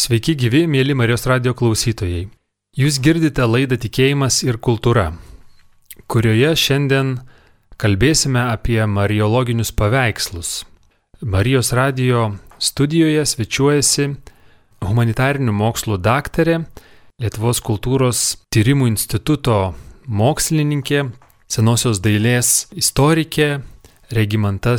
[0.00, 2.30] Sveiki gyvi, mėly Marijos radio klausytojai.
[2.78, 5.10] Jūs girdite laidą Tikėjimas ir kultūra,
[6.08, 7.10] kurioje šiandien
[7.76, 10.62] kalbėsime apie mariologinius paveikslus.
[11.20, 14.08] Marijos radio studijoje svečiuojasi
[14.86, 16.62] humanitarinių mokslų daktarė,
[17.20, 19.74] Lietuvos kultūros tyrimų instituto
[20.08, 21.10] mokslininkė,
[21.44, 23.60] senosios dailės istorikė
[24.16, 24.78] Regimanta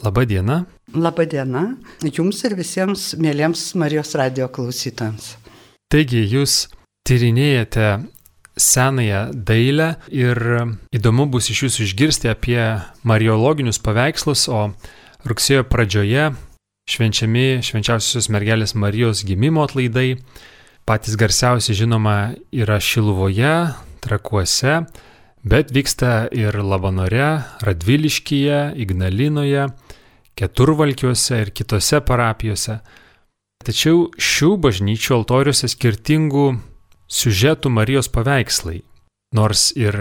[0.00, 0.04] Stankievičiane.
[0.04, 0.64] Labadiena.
[0.94, 5.36] Labadiena jums ir visiems mėlyms Marijos radio klausytams.
[5.90, 6.68] Taigi, jūs
[7.06, 8.06] tyrinėjate
[8.56, 10.38] senąją dailę ir
[10.92, 12.60] įdomu bus iš jūsų išgirsti apie
[13.04, 14.72] mariologinius paveikslus, o
[15.26, 16.30] rugsėjo pradžioje
[16.90, 20.16] švenčiami švenčiausios mergelės Marijos gimimo atlaidai.
[20.88, 24.80] Patys garsiausi žinoma yra Šiluvoje, Trakuose,
[25.44, 29.68] bet vyksta ir Labanore, Radviliškyje, Ignalinoje,
[30.40, 32.78] Keturvalkiuose ir kitose parapijose.
[33.60, 36.46] Tačiau šių bažnyčių altoriuose skirtingų
[37.12, 38.78] siužetų Marijos paveikslai,
[39.36, 39.98] nors ir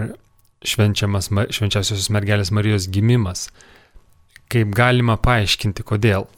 [0.64, 3.50] švenčiausiosios mergelės Marijos gimimas.
[4.50, 6.30] Kaip galima paaiškinti, kodėl?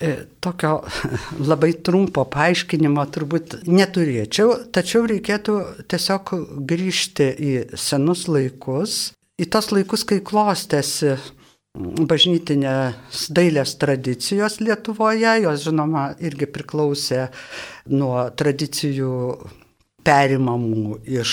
[0.00, 0.78] E, tokio
[1.50, 5.58] labai trumpo paaiškinimo turbūt neturėčiau, tačiau reikėtų
[5.92, 6.32] tiesiog
[6.68, 11.18] grįžti į senus laikus, į tos laikus, kai klostėsi
[11.80, 17.30] bažnytinės dailės tradicijos Lietuvoje, jos žinoma irgi priklausė
[17.88, 19.14] nuo tradicijų
[20.04, 21.32] perimamų iš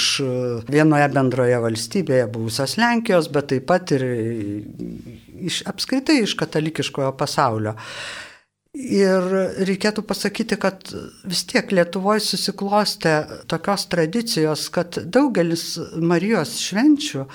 [0.69, 4.05] vienoje bendroje valstybėje buvusios Lenkijos, bet taip pat ir
[5.49, 7.75] iš, apskritai iš katalikiškojo pasaulio.
[8.79, 9.25] Ir
[9.65, 10.91] reikėtų pasakyti, kad
[11.27, 13.15] vis tiek Lietuvoje susiklostė
[13.49, 17.25] tokios tradicijos, kad daugelis Marijos švenčių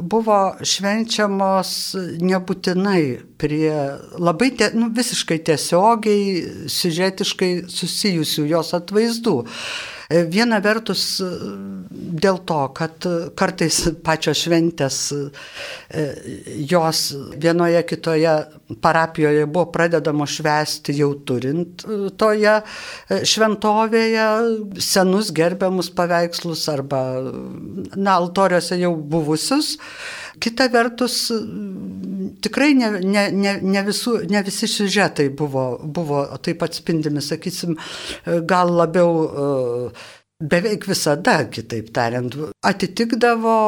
[0.00, 1.72] buvo švenčiamos
[2.22, 3.04] nebūtinai
[3.40, 3.74] prie
[4.18, 9.36] labai tie, nu, visiškai tiesiogiai, siužetiškai susijusių jos atvaizdų.
[10.32, 13.06] Viena vertus dėl to, kad
[13.38, 14.98] kartais pačios šventės
[16.72, 17.02] jos
[17.40, 18.34] vienoje kitoje
[18.84, 21.84] parapijoje buvo pradedamos švęsti jau turint
[22.20, 22.56] toje
[23.32, 24.26] šventovėje
[24.82, 27.02] senus gerbiamus paveikslus arba,
[27.96, 29.76] na, altoriuose jau buvusius.
[30.40, 31.16] Kita vertus,
[32.44, 37.76] tikrai ne, ne, ne, ne, visų, ne visi siužetai buvo, buvo taip atspindimi, sakysim,
[38.48, 39.92] gal labiau
[40.42, 42.34] beveik visada, kitaip tariant,
[42.66, 43.58] atitikdavo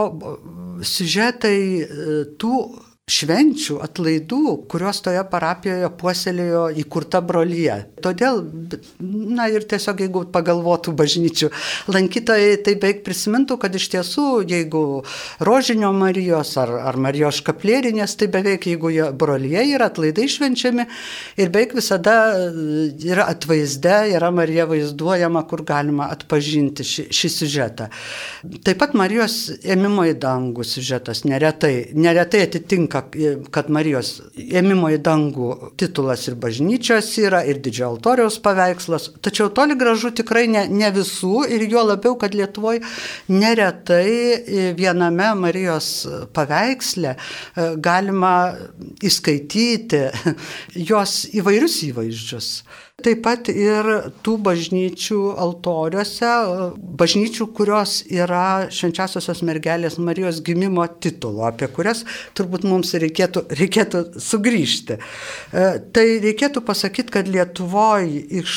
[0.95, 1.59] siužetai
[2.41, 2.57] tų
[3.05, 7.75] švenčių, atlaidų, kuriuos toje parapijoje puoselėjo įkurta brolyje.
[8.01, 8.39] Todėl,
[8.99, 11.51] na ir tiesiog jeigu pagalvotų bažnyčių
[11.93, 15.03] lankytojai, tai beveik prisimintų, kad iš tiesų, jeigu
[15.45, 20.89] rožinio Marijos ar, ar Marijos kaplėrinės, tai beveik jeigu brolyje yra atlaidai švenčiami
[21.37, 22.17] ir beveik visada
[23.05, 27.93] yra atvaizde, yra Marija vaizduojama, kur galima atpažinti šį, šį siužetą.
[28.65, 32.94] Taip pat Marijos ėmimo į dangų siužetas neretai, neretai atitinka
[33.55, 35.51] kad Marijos ėmimo į dangų
[35.81, 41.45] titulas ir bažnyčios yra, ir didžiojo altoriaus paveikslas, tačiau toli gražu tikrai ne, ne visų
[41.55, 42.83] ir juo labiau, kad Lietuvoje
[43.33, 45.91] neretai viename Marijos
[46.37, 47.19] paveiksle e,
[47.83, 48.35] galima
[49.05, 50.05] įskaityti
[50.91, 52.51] jos įvairius įvaizdžius.
[53.05, 53.89] Taip pat ir
[54.25, 56.31] tų bažnyčių altoriuose,
[57.01, 62.05] bažnyčių, kurios yra švenčiausiosios mergelės Marijos gimimo titulo, apie kurias
[62.39, 64.97] turbūt mums reikėtų, reikėtų sugrįžti.
[64.97, 68.57] E, tai reikėtų pasakyti, kad Lietuvoje iš,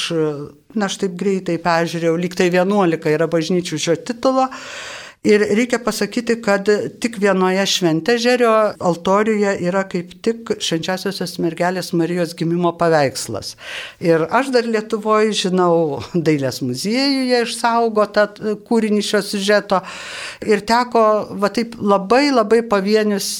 [0.77, 4.47] na aš taip greitai peržiūrėjau, lyg tai 11 yra bažnyčių šio titulo.
[5.27, 6.69] Ir reikia pasakyti, kad
[7.03, 8.51] tik vienoje šventežerio
[8.89, 13.55] altoriuje yra kaip tik švenčiausiosios mergelės Marijos gimimo paveikslas.
[13.99, 18.27] Ir aš dar Lietuvoje žinau dailės muziejuje išsaugotą
[18.69, 19.81] kūrinį šio siužeto
[20.47, 21.03] ir teko
[21.43, 23.33] va taip labai labai pavienius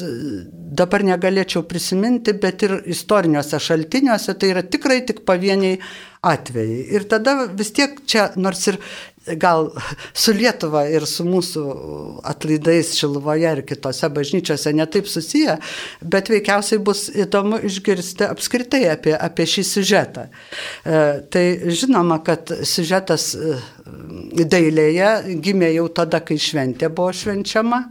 [0.78, 5.80] dabar negalėčiau prisiminti, bet ir istoriniuose šaltiniuose tai yra tikrai tik pavieniai
[6.32, 6.82] atvejai.
[6.96, 8.80] Ir tada vis tiek čia, nors ir
[9.36, 9.72] gal
[10.14, 11.64] su Lietuva ir su mūsų
[12.28, 15.58] atlaidais Šiluvoje ir kitose bažnyčiose netaip susiję,
[16.02, 20.28] bet veikiausiai bus įdomu išgirsti apskritai apie, apie šį siužetą.
[20.28, 21.04] E,
[21.34, 23.56] tai žinoma, kad siužetas e,
[24.44, 27.84] dailėje gimė jau tada, kai šventė buvo švenčiama.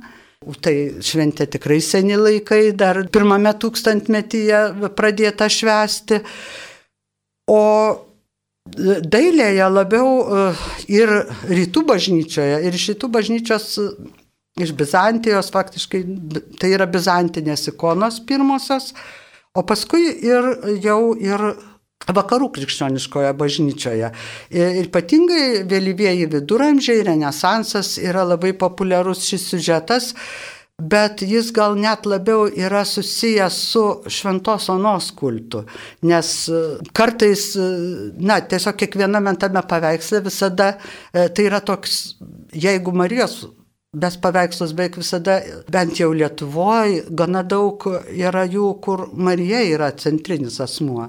[0.62, 0.72] Tai
[1.02, 6.20] šventė tikrai seni laikai, dar pirmame tūkstantmetyje pradėta švęsti.
[7.50, 7.62] O
[8.74, 10.46] dailėje labiau e,
[10.92, 11.12] ir
[11.50, 13.86] rytų bažnyčioje, ir iš rytų bažnyčios, e,
[14.64, 16.02] iš Bizantijos faktiškai,
[16.60, 18.92] tai yra bizantinės ikonos pirmosios,
[19.56, 20.50] o paskui ir
[20.84, 21.50] jau ir
[22.06, 24.10] vakarų krikščioniškoje bažnyčioje.
[24.54, 30.12] Ir ypatingai vėlyvieji viduramžiai, renesansas yra labai populiarus šis siužetas,
[30.82, 35.64] bet jis gal net labiau yra susijęs su šventos onos kultu,
[36.04, 36.62] nes e,
[36.92, 37.68] kartais, e,
[38.20, 42.02] na, tiesiog kiekviename tame paveiksle visada e, tai yra toks,
[42.52, 43.46] jeigu Marijos
[43.96, 45.38] Mes paveikslus beveik visada,
[45.72, 47.80] bent jau Lietuvoje, gana daug
[48.12, 51.06] yra jų, kur Marija yra centrinis asmuo.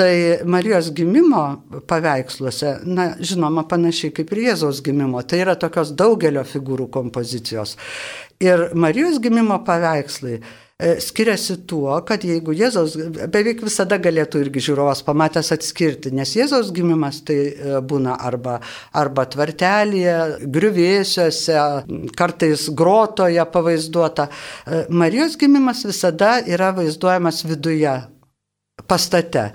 [0.00, 6.40] Tai Marijos gimimo paveiksluose, na, žinoma, panašiai kaip ir Jėzaus gimimo, tai yra tokios daugelio
[6.48, 7.74] figūrų kompozicijos.
[8.40, 12.94] Ir Marijos gimimo paveikslai e, skiriasi tuo, kad jeigu Jėzaus,
[13.28, 18.54] beveik visada galėtų irgi žiūrovas pamatęs atskirti, nes Jėzaus gimimas tai e, būna arba,
[18.96, 20.16] arba tvartelėje,
[20.56, 21.58] griuvėsiuose,
[22.16, 24.30] kartais grotoje pavaizduota.
[24.64, 27.98] E, Marijos gimimas visada yra vaizduojamas viduje
[28.88, 29.50] pastate.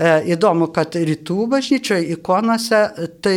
[0.00, 2.78] E, įdomu, kad rytų bažnyčioje ikonose
[3.24, 3.36] tai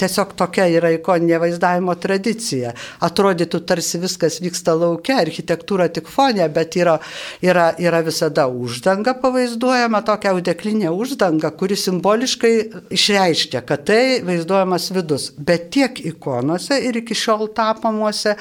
[0.00, 2.74] tiesiog tokia yra ikoninė vaizdavimo tradicija.
[3.06, 6.98] Atrodytų tarsi viskas vyksta laukia, architektūra tik fonė, bet yra,
[7.44, 12.54] yra, yra visada uždanga pavaizduojama, tokia audeklinė uždanga, kuri simboliškai
[12.96, 15.30] išreiškia, kad tai vaizduojamas vidus.
[15.38, 18.36] Bet tiek ikonose ir iki šiol tapomuose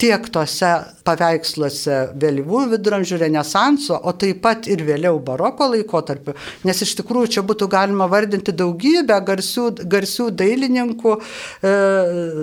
[0.00, 0.70] tiek tose
[1.06, 6.34] paveiksluose vėlyvųjų viduramžių renesanso, o taip pat ir vėliau baroko laikotarpiu,
[6.68, 11.74] nes iš tikrųjų čia būtų galima vardinti daugybę garsių, garsių dailininkų, e,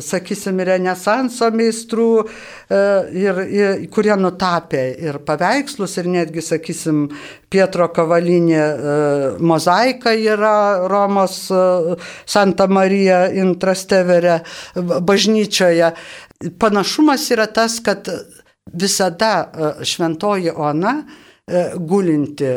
[0.01, 2.81] sakysim, renesanso meistrų, e,
[3.21, 7.05] ir, ir, kurie nutapė ir paveikslus, ir netgi, sakysim,
[7.53, 8.93] Pietro Kavalinė e,
[9.45, 14.39] mozaika yra Romos e, Santa Marija Intrastevere
[14.73, 15.91] bažnyčioje
[16.59, 18.07] panašumas yra tas, kad
[18.73, 22.51] visada e, šventoji Ona e, gulinti,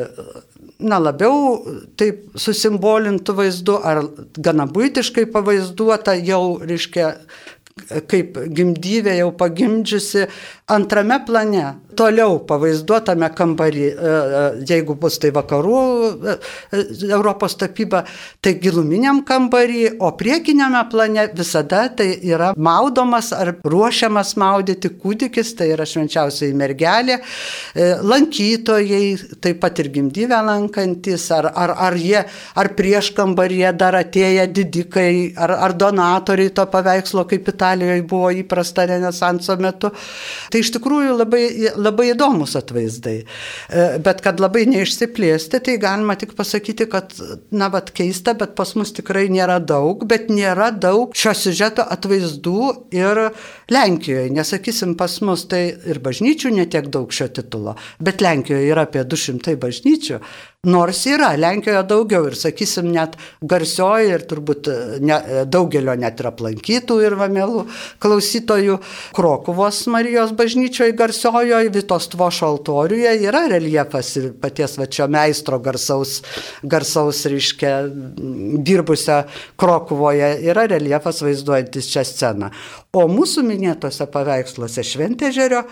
[0.79, 1.61] na labiau
[1.97, 4.03] taip susimbolintų vaizdu ar
[4.37, 7.15] gana būtiškai pavaizduota jau, reiškia,
[8.11, 10.25] kaip gimdyvė jau pagimdžiusi
[10.73, 11.65] antrame plane
[11.97, 13.95] toliau pavaizduotame kambarį, e,
[14.41, 15.81] e, jeigu bus tai vakarų
[16.33, 16.37] e,
[17.09, 18.03] Europos tapyba,
[18.45, 25.71] tai giluminiam kambarį, o priekiniame plane visada tai yra maudomas ar ruošiamas maudyti kūdikis, tai
[25.75, 27.19] yra švenčiausiai mergelė,
[28.07, 29.05] lankytojai,
[29.43, 32.23] taip pat ir gimdyvę lankantis, ar, ar, ar jie,
[32.57, 38.87] ar prieš kambaryje dar atėję didikai, ar, ar donatoriai to paveikslo, kaip Italijoje buvo įprasta
[38.87, 39.91] Renesanso metu.
[40.53, 41.43] Tai iš tikrųjų labai,
[41.75, 43.17] labai įdomus atvaizdai.
[43.23, 47.15] E, bet kad labai neišsiplėsti, tai galima tik pasakyti, kad,
[47.51, 52.63] na, bet keista, bet pas mus tikrai nėra daug, bet nėra daug šio siužeto atvaizdų
[52.95, 53.23] ir
[53.73, 54.31] Lenkijoje.
[54.37, 59.57] Nesakysim, pas mus tai ir bažnyčių netiek daug šio titulo, bet Lenkijoje yra apie 200
[59.63, 60.21] bažnyčių.
[60.67, 64.71] Nors yra, Lenkijoje daugiau ir, sakysim, net garsioji ir turbūt
[65.05, 67.65] ne, daugelio net ir aplankytų ir vamelų
[68.03, 68.79] klausytojų
[69.17, 76.19] Krokuvos Marijos bažnyčioje garsiojoje, Vitos Tvošo altoriuje yra reljefas ir paties vačio meistro garsaus,
[76.63, 77.75] garsaus reiškia,
[78.67, 79.23] dirbusio
[79.61, 82.51] Krokuvoje yra reljefas vaizduojantis šią sceną.
[82.97, 85.67] O mūsų minėtose paveiksluose Šventežerio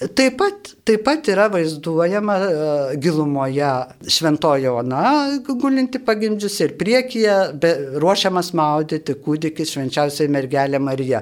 [0.00, 3.68] Taip pat, taip pat yra vaizduojama uh, gilumoje
[4.08, 5.02] šventoji Ona
[5.46, 11.20] gulinti pagimdžiusi ir priekyje be, ruošiamas maudyti kūdikis švenčiausiai mergelė Marija.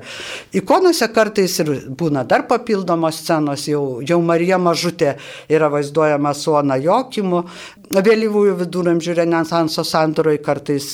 [0.55, 5.17] Ikonose kartais ir būna dar papildomos scenos, jau, jau Marija mažutė
[5.51, 7.43] yra vaizduojama su Ona Jokimu,
[7.91, 10.93] vėlyvųjų viduramžių renesanso sandoroj kartais,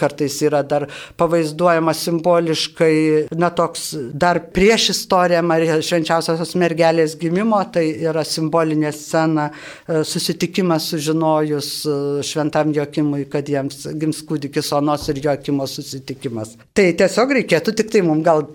[0.00, 0.88] kartais yra dar
[1.20, 2.94] pavaizduojama simboliškai,
[3.38, 9.50] na toks dar prieš istoriją Marijos švenčiausios mergelės gimimo, tai yra simbolinė scena,
[9.86, 16.56] e, susitikimas sužinojus e, šventam Jokimui, kad jiems gims kūdikis Onos ir Jokimo susitikimas.
[16.74, 18.48] Tai tiesiog reikėtų tik tai mums gal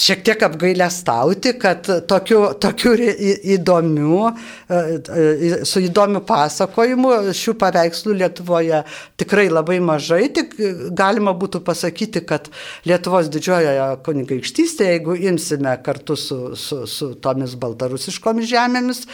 [0.00, 2.92] šiek tiek apgailę stauti, kad tokių, tokių
[3.58, 8.82] įdomių, e, e, su įdomiu pasakojimu šių paveikslų Lietuvoje
[9.20, 10.56] tikrai labai mažai, tik
[10.96, 12.48] galima būtų pasakyti, kad
[12.88, 19.04] Lietuvos didžiojoje kunigaikštystėje, jeigu imsime kartu su, su, su tomis baltarusiškomis žemėmis,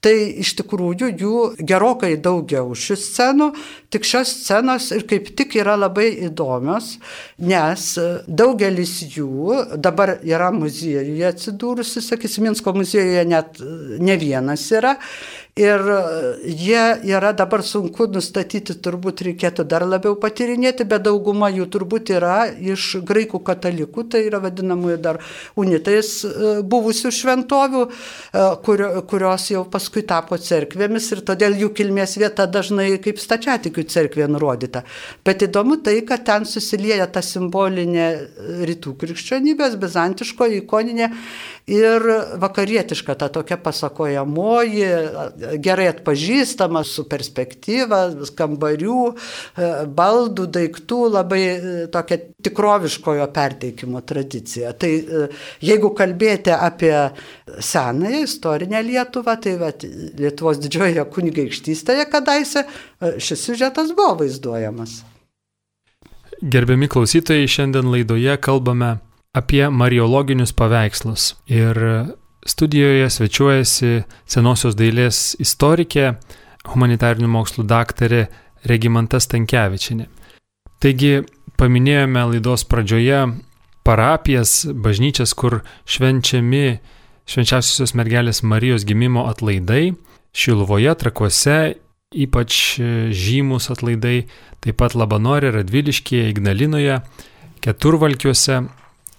[0.00, 3.48] Tai iš tikrųjų jų gerokai daugiau šių scenų,
[3.92, 6.94] tik šios scenos ir kaip tik yra labai įdomios,
[7.36, 7.84] nes
[8.24, 13.60] daugelis jų dabar yra muziejuje atsidūrusi, sakysim, Minsko muziejuje net
[14.00, 14.96] ne vienas yra.
[15.60, 15.82] Ir
[16.46, 22.46] jie yra dabar sunku nustatyti, turbūt reikėtų dar labiau patirinėti, bet dauguma jų turbūt yra
[22.48, 25.18] iš graikų katalikų, tai yra vadinamųjų dar
[25.60, 26.14] unitais
[26.64, 27.82] buvusių šventovių,
[28.64, 34.86] kurios jau paskui tapo cerkvėmis ir todėl jų kilmės vieta dažnai kaip stačiatikių cerkvė nurodyta.
[35.26, 38.08] Bet įdomu tai, kad ten susilieja ta simbolinė
[38.70, 41.12] rytų krikščionybės, bizantiško, ikoninė
[41.70, 42.04] ir
[42.40, 44.86] vakarietiška, ta tokia pasakojamoji,
[45.62, 48.02] gerai atpažįstama, su perspektyva,
[48.36, 54.72] kambarių, e, baldų, daiktų, labai e, tokia tikroviškojo perteikimo tradicija.
[54.72, 55.26] Tai e,
[55.64, 56.94] jeigu kalbėti apie
[57.58, 59.70] senąją istorinę Lietuvą, tai va,
[60.20, 62.66] Lietuvos didžiojoje kunigaikštystėje kadaise
[63.00, 65.00] šis siužetas buvo vaizduojamas.
[66.40, 68.94] Gerbiami klausytojai, šiandien laidoje kalbame
[69.32, 71.34] apie mariologinius paveikslus.
[71.46, 71.78] Ir
[72.46, 73.90] studijoje svečiuojasi
[74.26, 76.14] senosios dailės istorikė,
[76.70, 78.24] humanitarinių mokslų daktarė
[78.66, 80.08] Regimantas Tankievičinė.
[80.80, 81.20] Taigi,
[81.60, 83.22] paminėjome laidos pradžioje
[83.86, 86.80] parapijas, bažnyčias, kur švenčiami
[87.30, 89.94] švenčiausiosios mergelės Marijos gimimo atlaidai,
[90.30, 91.58] Šiluvoje, Trakuose,
[92.14, 92.78] ypač
[93.14, 94.26] žymus atlaidai,
[94.62, 97.00] taip pat Labanorė, Radviliškėje, Ignalinoje,
[97.62, 98.60] Keturvalkiuose,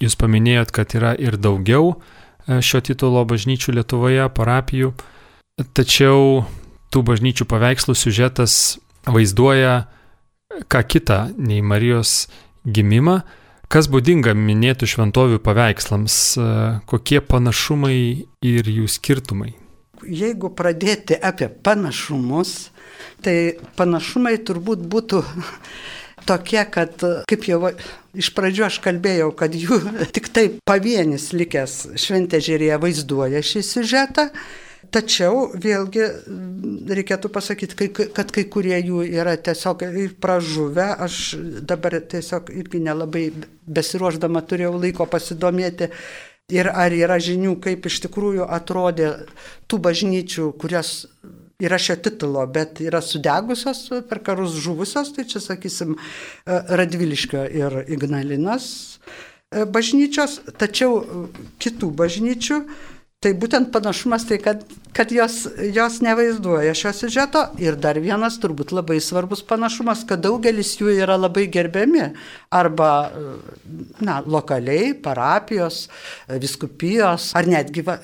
[0.01, 4.96] Jūs paminėjot, kad yra ir daugiau e, šio titulo bažnyčių Lietuvoje, parapijų,
[5.77, 6.43] tačiau
[6.91, 8.55] tų bažnyčių paveikslų siužetas
[9.05, 9.84] vaizduoja
[10.67, 12.27] ką kitą nei Marijos
[12.65, 13.22] gimimą.
[13.72, 16.46] Kas būdinga minėtų šventovių paveikslams, e,
[16.91, 17.96] kokie panašumai
[18.43, 19.53] ir jų skirtumai?
[20.01, 22.72] Jeigu pradėti apie panašumus,
[23.24, 25.22] tai panašumai turbūt būtų
[26.27, 27.71] tokie, kad kaip jau
[28.17, 29.79] iš pradžių aš kalbėjau, kad jų
[30.15, 34.29] tik tai pavienis likęs šventė žiūrėje vaizduoja šį siužetą.
[34.91, 36.03] Tačiau vėlgi
[36.91, 39.85] reikėtų pasakyti, kad kai kurie jų yra tiesiog
[40.19, 40.87] pražuvę.
[41.05, 41.19] Aš
[41.69, 43.29] dabar tiesiog irgi nelabai
[43.69, 45.91] besiruoždama turėjau laiko pasidomėti
[46.51, 49.13] ir ar yra žinių, kaip iš tikrųjų atrodė
[49.71, 51.05] tų bažnyčių, kurias
[51.61, 55.99] yra šio titulo, bet yra sudegusios per karus žuvusios, tai čia sakysim e,
[56.81, 58.67] Radviliškio ir Ignalinas
[59.51, 61.25] e, bažnyčios, tačiau e,
[61.61, 62.61] kitų bažnyčių
[63.21, 64.63] Tai būtent panašumas tai, kad,
[64.97, 65.43] kad jos,
[65.75, 71.19] jos nevaizduoja šio siužeto ir dar vienas turbūt labai svarbus panašumas, kad daugelis jų yra
[71.21, 72.07] labai gerbiami
[72.49, 72.89] arba
[74.01, 75.83] na, lokaliai, parapijos,
[76.41, 77.99] viskupijos ar netgi va,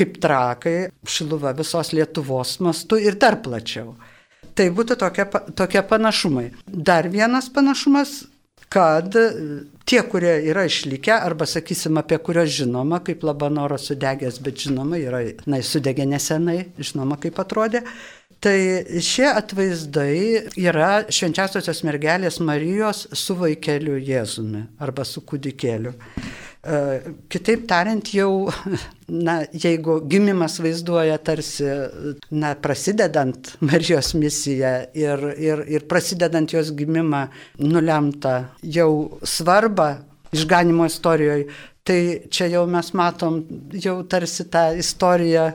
[0.00, 3.98] kaip trakai, šiluva visos Lietuvos mastu ir dar plačiau.
[4.56, 5.28] Tai būtų tokie,
[5.60, 6.54] tokie panašumai.
[6.64, 8.22] Dar vienas panašumas
[8.74, 9.14] kad
[9.86, 15.22] tie, kurie yra išlikę, arba sakysim, apie kuriuos žinoma, kaip Labanoro sudegęs, bet žinoma, yra,
[15.46, 17.84] na, sudegė nesenai, žinoma, kaip atrodė,
[18.42, 18.56] tai
[19.04, 20.16] šie atvaizdai
[20.60, 25.94] yra švenčiausiosios mergelės Marijos su vaikeliu Jėzumi arba su kūdikėliu.
[27.28, 28.48] Kitaip tariant, jau,
[29.08, 31.66] na, jeigu gimimas vaizduoja tarsi,
[32.32, 37.26] na, prasidedant Marijos misiją ir, ir, ir prasidedant jos gimimą
[37.60, 38.90] nulemtą jau
[39.20, 39.90] svarbą
[40.34, 41.46] išganimo istorijoje,
[41.84, 42.00] tai
[42.32, 43.42] čia jau mes matom
[43.76, 45.50] jau tarsi tą istoriją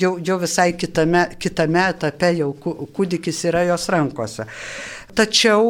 [0.00, 4.46] jau, jau visai kitame, kitame etape jau kūdikis yra jos rankose.
[5.16, 5.64] Tačiau,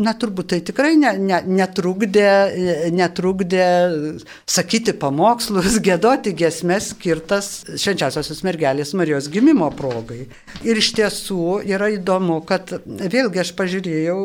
[0.00, 2.30] na turbūt tai tikrai ne, ne, netrukdė,
[2.94, 3.66] netrukdė
[4.48, 10.24] sakyti pamokslus, gėdoti gesmes skirtas švenčiausiosios mergelės Marijos gimimo progai.
[10.66, 14.20] Ir iš tiesų yra įdomu, kad vėlgi aš pažiūrėjau,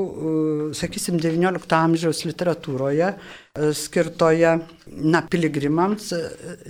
[0.78, 3.14] sakysim, XIX amžiaus literatūroje
[3.56, 6.12] skirtoje na, piligrimams,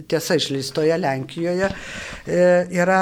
[0.07, 1.69] tiesa išleistoje Lenkijoje,
[2.25, 2.39] e,
[2.75, 3.01] yra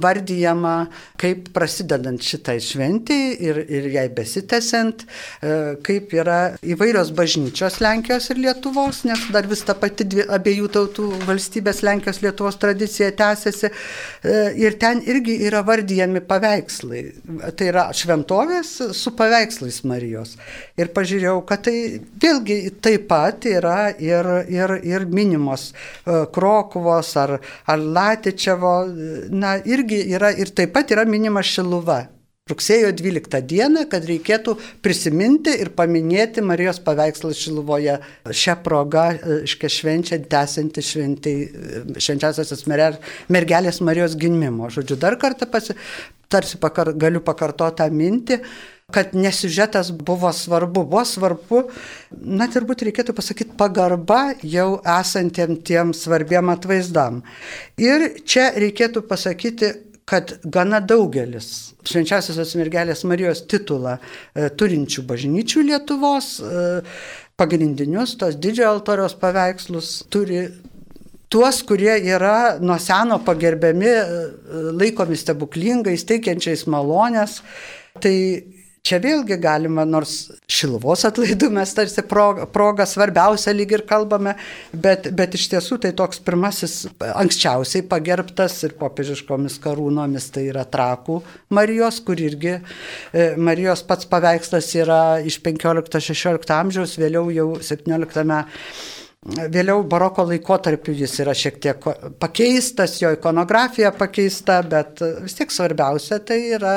[0.00, 0.74] vardyjama,
[1.20, 5.54] kaip prasidedant šitai šventiai ir, ir jai besitęsiant, e,
[5.84, 11.10] kaip yra įvairios bažnyčios Lenkijos ir Lietuvos, nes dar vis ta pati dvi, abiejų tautų
[11.28, 13.70] valstybės Lenkijos Lietuvos tradicija tęsiasi.
[13.70, 17.04] E, ir ten irgi yra vardyjami paveikslai.
[17.54, 20.36] Tai yra šventovės su paveikslais Marijos.
[20.80, 21.76] Ir pažiūrėjau, kad tai
[22.22, 28.74] vėlgi taip pat yra ir, ir, ir minimos e, Krokuvos ar, ar Latičevo,
[29.34, 32.04] na, irgi yra ir taip pat yra minima Šiluva.
[32.44, 34.52] Rugsėjo 12 dieną, kad reikėtų
[34.84, 37.94] prisiminti ir paminėti Marijos paveikslą Šiluvoje.
[38.28, 41.46] Šią progą, e, iškia švenčia, e,
[41.96, 42.66] švenčiausiasis
[43.32, 44.68] mergelės Marijos gimimo.
[44.68, 45.72] Žodžiu, dar kartą pasi,
[46.28, 48.38] tarsi pakar, galiu pakartoti tą mintį,
[48.92, 50.84] kad nesiužetas buvo svarbu.
[50.84, 51.62] Buvo svarbu,
[52.20, 57.22] na turbūt reikėtų pasakyti, pagarba jau esantiem tiem svarbiem atvaizdam.
[57.80, 59.72] Ir čia reikėtų pasakyti,
[60.04, 66.64] kad gana daugelis švenčiausiosios mergelės Marijos titulą e, turinčių bažnyčių Lietuvos e,
[67.40, 70.42] pagrindinius tos didžiojo altoriaus paveikslus turi
[71.32, 74.26] tuos, kurie yra nuo seno pagerbiami, e,
[74.76, 77.40] laikomi stebuklingais, teikiančiais malonės.
[78.04, 78.12] Tai
[78.84, 84.34] Čia vėlgi galima, nors šilvos atlaidų mes tarsi progą, progą svarbiausia lyg ir kalbame,
[84.76, 86.74] bet, bet iš tiesų tai toks pirmasis,
[87.14, 91.16] anksčiausiai pagerbtas ir popiežiškomis karūnomis, tai yra trakų
[91.56, 98.28] Marijos, kur irgi e, Marijos pats paveikslas yra iš 15-16 amžiaus, vėliau jau 17
[99.24, 101.86] Vėliau baroko laikotarpiu jis yra šiek tiek
[102.20, 106.74] pakeistas, jo ikonografija pakeista, bet vis tiek svarbiausia tai yra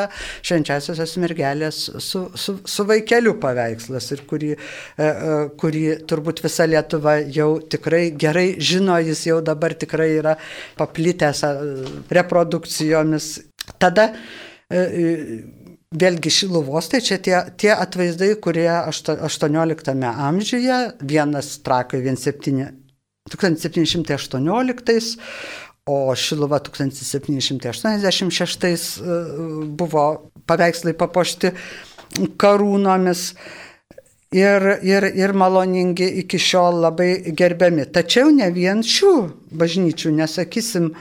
[0.47, 7.17] švenčiasiosios mergelės su, su, su vaikeliu paveikslas, ir kurį, e, e, kurį turbūt visa Lietuva
[7.35, 10.37] jau tikrai gerai žino, jis jau dabar tikrai yra
[10.79, 11.43] paplitęs
[12.15, 13.31] reprodukcijomis.
[13.75, 14.13] Tada
[14.71, 14.87] e,
[15.95, 22.03] Vėlgi Šiluvos, tai čia tie, tie atvaizdai, kurie 18 amžiuje, vienas trakai
[23.31, 25.15] 1718,
[25.87, 28.71] o Šiluva 1786 e,
[29.79, 31.55] buvo paveikslai papuošti
[32.35, 33.31] karūnomis.
[34.35, 37.87] Ir, ir, ir maloningi iki šiol labai gerbiami.
[37.95, 40.99] Tačiau ne vien šių bažnyčių, nesakysim,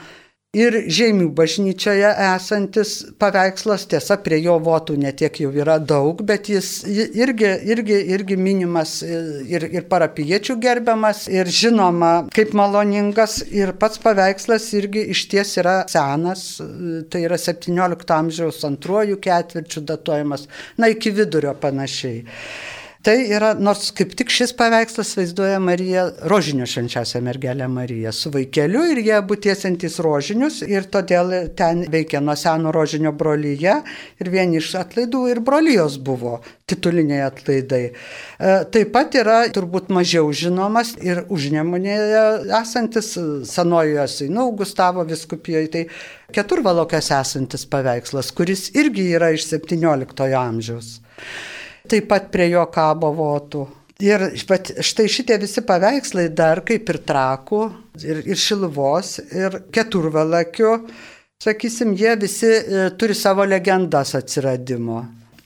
[0.55, 6.69] ir Žemių bažnyčioje esantis paveikslas, tiesa, prie jo votų netiek jau yra daug, bet jis
[6.87, 14.69] irgi, irgi, irgi minimas ir, ir parapiečių gerbiamas, ir žinoma kaip maloningas, ir pats paveikslas
[14.79, 16.47] irgi iš ties yra senas,
[17.11, 22.23] tai yra 17 amžiaus antruoju ketvirčiu datuojamas, na iki vidurio panašiai.
[23.05, 28.81] Tai yra, nors kaip tik šis paveikslas vaizduoja Mariją, rožinio švenčiausią mergelę Mariją su vaikeliu
[28.91, 33.75] ir jie būtiesiantys rožinius ir todėl ten veikia nuo seno rožinio brolyje
[34.17, 37.83] ir vieni iš atlaidų ir brolyjos buvo tituliniai atlaidai.
[37.85, 42.23] E, taip pat yra turbūt mažiau žinomas ir užnemunėje
[42.61, 43.11] esantis
[43.51, 45.85] senojoje Seinau Gustavo viskupijoje, tai
[46.33, 50.97] keturvalokės esantis paveikslas, kuris irgi yra iš 17 amžiaus
[51.89, 53.65] taip pat prie jo kabo votų.
[54.03, 57.61] Ir štai šitie visi paveikslai dar kaip ir trakų,
[58.05, 60.73] ir, ir šilvos, ir keturvalakių,
[61.41, 64.99] sakysim, jie visi e, turi savo legendas atsiradimo.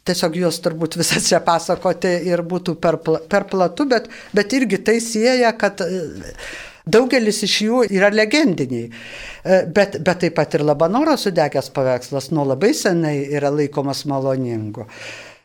[0.04, 2.98] Tiesiog juos turbūt visas čia pasakoti ir būtų per,
[3.32, 6.04] per platu, bet, bet irgi tai sieja, kad e,
[6.84, 8.90] daugelis iš jų yra legendiniai.
[8.90, 14.90] E, bet, bet taip pat ir Labanoro sudegęs paveikslas nuo labai senai yra laikomas maloningu.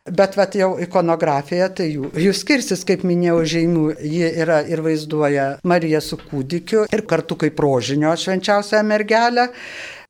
[0.06, 5.46] Bet vat jau ikonografija, tai jų, jų skirsis, kaip minėjau, žaimių, ji yra ir vaizduoja
[5.66, 9.48] Mariją su kūdikiu ir kartu kaip rožinio švenčiausią mergelę.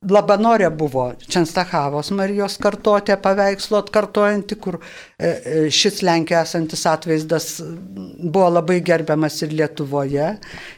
[0.07, 4.83] Labanorė buvo Čenstahavos Marijos kartotė paveikslo atkartojanti, kur e,
[5.25, 10.29] e, šis Lenkijoje esantis atvaizdas buvo labai gerbiamas ir Lietuvoje.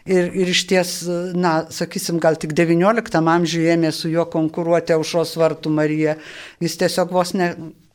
[0.07, 0.95] Ir, ir iš ties,
[1.35, 6.17] na, sakysim, gal tik XIX amžiuje ėmė su juo konkuruoti aušos vartų Marija.
[6.63, 7.53] Jis tiesiog vos ne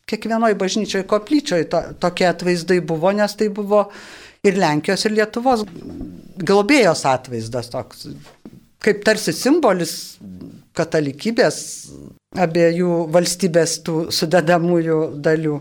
[0.09, 3.85] kiekvienoje bažnyčioje koplyčioje to, tokie atvaizdai buvo, nes tai buvo
[4.43, 5.63] ir Lenkijos, ir Lietuvos
[6.43, 8.07] globėjos atvaizdas toks,
[8.83, 9.95] kaip tarsi simbolis
[10.75, 11.57] katalikybės
[12.43, 15.59] abiejų valstybės tų sudedamųjų dalių.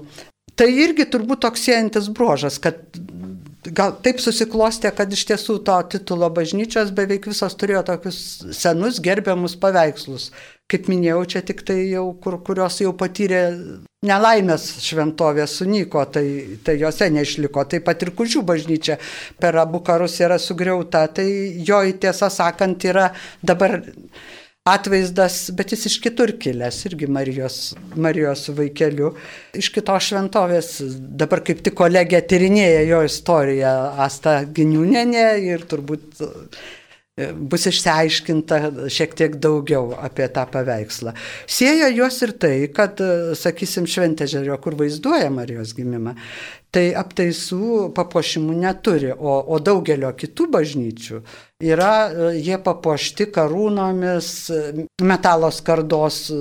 [0.57, 2.81] Tai irgi turbūt toks siejantis bruožas, kad
[3.71, 8.19] gal taip susiklostė, kad iš tiesų to titulo bažnyčios beveik visos turėjo tokius
[8.57, 10.31] senus gerbiamus paveikslus.
[10.73, 13.43] Kaip minėjau, čia tik tai jau, kur, kurios jau patyrė
[14.09, 16.25] nelaimės šventovės sunyko, tai,
[16.65, 17.67] tai jose neišliko.
[17.69, 18.97] Taip pat ir kužių bažnyčia
[19.41, 21.29] per abu karus yra sugriauta, tai
[21.61, 23.11] jo tiesą sakant yra
[23.45, 23.83] dabar
[24.65, 27.57] atvaizdas, bet jis iš kitur kilęs, irgi Marijos,
[27.99, 29.13] Marijos vaikeliu,
[29.59, 30.77] iš kitos šventovės.
[31.21, 33.73] Dabar kaip tik kolegė tyrinėja jo istoriją
[34.07, 36.23] Asta Giniūnenė ir turbūt
[37.37, 41.12] bus išsiaiškinta šiek tiek daugiau apie tą paveikslą.
[41.44, 46.14] Sieja juos ir tai, kad, e, sakysim, Šventežerio, kur vaizduoja Marijos gimimą,
[46.72, 51.20] tai aptaisų papuošimų neturi, o, o daugelio kitų bažnyčių
[51.62, 56.40] yra e, jie papuošti karūnomis, e, metalo skardos e,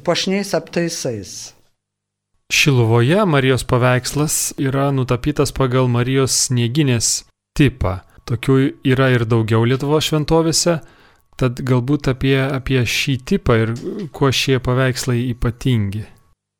[0.00, 1.52] puošniais aptaisais.
[2.52, 7.24] Šiluvoje Marijos paveikslas yra nutapytas pagal Marijos snieginės
[7.56, 8.00] tipą.
[8.24, 8.58] Tokių
[8.88, 10.78] yra ir daugiau Lietuvo šventovėse,
[11.36, 13.74] tad galbūt apie, apie šį tipą ir
[14.16, 16.06] kuo šie paveikslai ypatingi.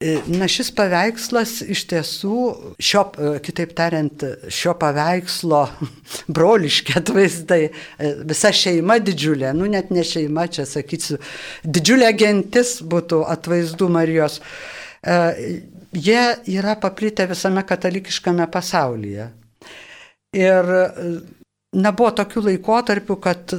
[0.05, 2.39] E, na, šis paveikslas iš tiesų,
[2.83, 5.61] šio, e, kitaip tariant, šio paveikslo
[6.37, 11.17] broliški atvaizdai, e, visa šeima didžiulė, nu net ne šeima, čia sakysiu,
[11.65, 14.41] didžiulė gentis būtų atvaizdų Marijos.
[15.05, 19.27] Jie yra paplitę visame katalikiškame pasaulyje.
[20.35, 20.71] Ir
[21.75, 23.55] Na, buvo tokių laikotarpių, kad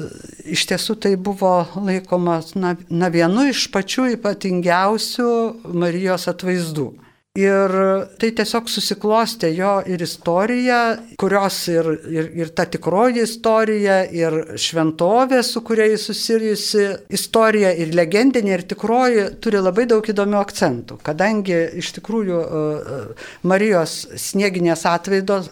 [0.48, 5.32] iš tiesų tai buvo laikomas na, na vienu iš pačių ypatingiausių
[5.76, 6.88] Marijos atvaizdų.
[7.36, 7.72] Ir
[8.16, 10.78] tai tiesiog susiklostė jo ir istorija,
[11.20, 17.92] kurios ir, ir, ir ta tikroji istorija, ir šventovė, su kuria jis susijusi istorija, ir
[17.98, 21.02] legendinė, ir tikroji turi labai daug įdomių akcentų.
[21.04, 23.04] Kadangi iš tikrųjų e, e,
[23.52, 23.98] Marijos
[24.30, 25.52] snieginės atvaidos,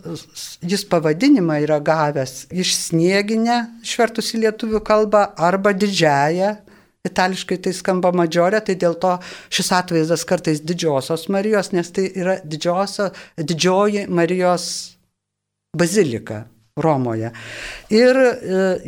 [0.63, 6.56] jis pavadinimą yra gavęs iš snieginę, išvertus į lietuvių kalbą, arba didžiąją
[7.04, 9.18] Itališkai tai skamba madžiorė, tai dėl to
[9.52, 14.68] šis atvaizdas kartais didžiosios Marijos, nes tai yra didžiosio, didžioji Marijos
[15.76, 17.30] bazilika Romoje.
[17.94, 18.18] Ir,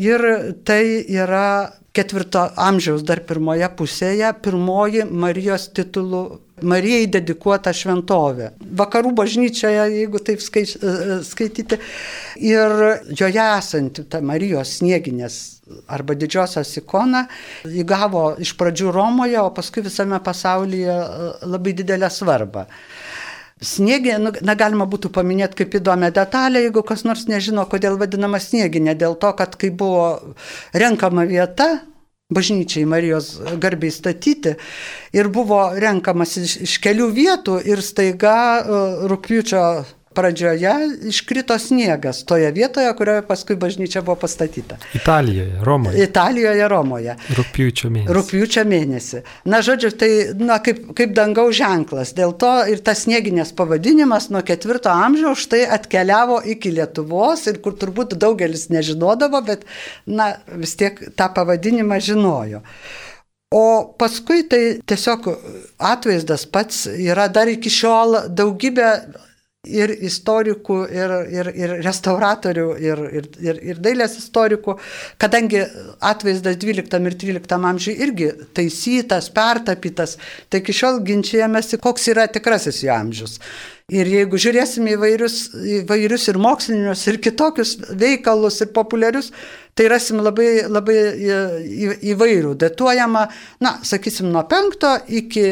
[0.01, 0.23] ir
[0.65, 6.23] tai yra ketvirto amžiaus dar pirmoje pusėje pirmoji Marijos titulų
[6.65, 8.53] Marijai dedikuota šventovė.
[8.79, 10.73] Vakarų bažnyčioje, jeigu taip skaič,
[11.27, 11.77] skaityti,
[12.41, 12.75] ir
[13.11, 15.39] joje esanti ta Marijos snieginės
[15.91, 17.25] arba didžiosios ikona
[17.69, 22.65] įgavo iš pradžių Romoje, o paskui visame pasaulyje e, labai didelę svarbą.
[23.63, 28.41] Sniegė, nu, na, galima būtų paminėti kaip įdomią detalę, jeigu kas nors nežino, kodėl vadinama
[28.43, 28.97] snieginė.
[28.99, 30.35] Dėl to, kad kai buvo
[30.75, 31.69] renkama vieta,
[32.35, 34.55] bažnyčiai Marijos garbiai statyti
[35.15, 39.63] ir buvo renkamas iš, iš kelių vietų ir staiga uh, rūpiučio
[40.15, 40.73] pradžioje
[41.11, 44.77] iškrito sniegas toje vietoje, kurioje paskui bažnyčia buvo pastatyta.
[44.97, 46.03] Italijoje, Romoje.
[46.03, 47.15] Italijoje, Romoje.
[47.37, 48.15] Rūpiučio mėnesį.
[48.17, 49.23] Rūpiučio mėnesį.
[49.51, 52.15] Na, žodžiu, tai na, kaip, kaip dangaus ženklas.
[52.17, 57.75] Dėl to ir tas snieginės pavadinimas nuo ketvirto amžiaus štai atkeliavo iki Lietuvos ir kur
[57.79, 59.67] turbūt daugelis nežinodavo, bet
[60.07, 62.63] na, vis tiek tą pavadinimą žinojo.
[63.55, 65.27] O paskui tai tiesiog
[65.77, 68.89] atvaizdas pats yra dar iki šiol daugybė
[69.67, 74.77] ir istorikų, ir, ir, ir restauratorių, ir, ir, ir, ir dailės istorikų,
[75.21, 75.63] kadangi
[75.99, 80.17] atvaizdas 12 ir 13 amžiui irgi taisytas, pertapytas,
[80.49, 83.39] tai iki šiol ginčiamės, koks yra tikrasis jo amžius.
[83.93, 85.35] Ir jeigu žiūrėsim įvairius,
[85.83, 89.29] įvairius ir mokslinius, ir kitokius veikalus, ir populiarius,
[89.77, 90.97] tai rasim labai, labai
[92.15, 92.55] įvairių.
[92.63, 93.27] Datuojama,
[93.61, 95.45] na, sakysim, nuo 5 iki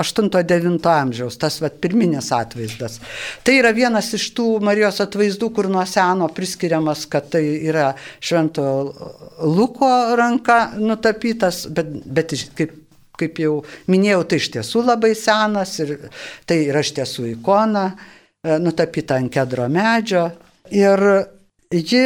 [0.00, 2.98] 8-9 amžiaus, tas vat, pirminis atvaizdas.
[3.44, 8.66] Tai yra vienas iš tų Marijos atvaizdų, kur nuo seno priskiriamas, kad tai yra Švento
[9.44, 12.74] Luko ranka nutapytas, bet, bet kaip,
[13.20, 13.58] kaip jau
[13.92, 15.96] minėjau, tai iš tiesų labai senas ir
[16.48, 20.30] tai yra iš tiesų ikona, e, nutapyta ant kedro medžio.
[20.70, 21.04] Ir
[21.74, 22.04] ji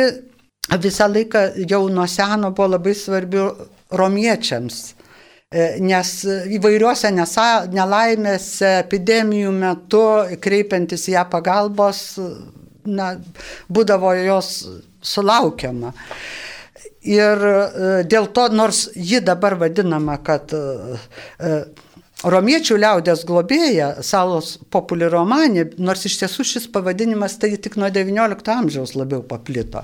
[0.80, 3.42] visą laiką jau nuo seno buvo labai svarbi
[3.94, 4.82] romiečiams
[5.84, 6.10] nes
[6.56, 10.02] įvairiuose nelaimėse, epidemijų metu,
[10.42, 12.00] kreipiantis ją pagalbos,
[12.84, 13.14] na,
[13.70, 14.50] būdavo jos
[15.04, 15.92] sulaukiama.
[17.04, 20.62] Ir e, dėl to, nors ji dabar vadinama, kad e,
[22.24, 28.54] Romiečių liaudės globėja, salos populiari romanė, nors iš tiesų šis pavadinimas tai tik nuo XIX
[28.54, 29.82] amžiaus labiau paplito.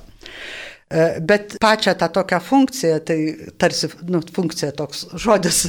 [0.91, 3.19] E, bet pačią tą tokią funkciją, tai
[3.59, 5.69] tarsi, nu, funkcija toks žodis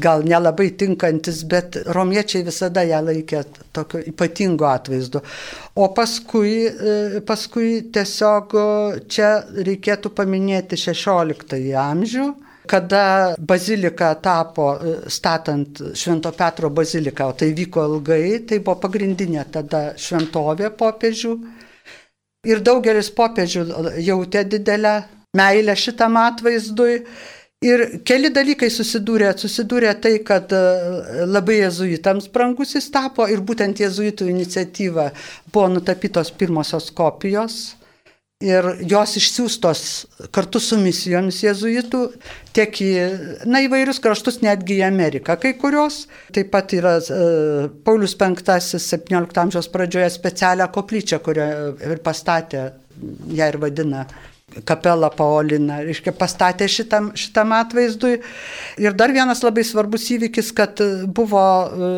[0.00, 3.42] gal nelabai tinkantis, bet romiečiai visada ją laikė
[3.76, 5.20] tokio ypatingo atvaizdu.
[5.76, 8.56] O paskui, e, paskui tiesiog
[9.12, 9.30] čia
[9.68, 12.28] reikėtų paminėti 16 amžių
[12.68, 19.44] kada bazilika tapo, e, statant Švento Petro baziliką, o tai vyko ilgai, tai buvo pagrindinė
[19.52, 21.32] tada šventovė popiežių
[22.48, 23.64] Ir daugelis popiežių
[24.04, 24.94] jautė didelę
[25.36, 27.02] meilę šitam atvaizdui.
[27.68, 29.32] Ir keli dalykai susidūrė.
[29.38, 30.60] Susidūrė tai, kad e,
[31.26, 35.08] labai jezuitams brangus jis tapo ir būtent jezuitų iniciatyva
[35.50, 37.58] buvo nutapytos pirmosios kopijos
[38.38, 39.80] ir jos išsiųstos
[40.30, 42.02] kartu su misijomis jezuitų
[42.54, 42.90] tiek į
[43.50, 46.04] na, įvairius kraštus, netgi į Ameriką kai kurios.
[46.34, 51.48] Taip pat yra uh, Paulius V 17 amžiaus pradžioje specialią koplyčią, kurią
[51.82, 52.68] ir pastatė,
[53.34, 54.04] ją ir vadina
[54.64, 58.20] kapelą Paolina, reiškia, pastatė šitam, šitam atvaizdui.
[58.80, 60.80] Ir dar vienas labai svarbus įvykis, kad
[61.14, 61.90] buvo, e,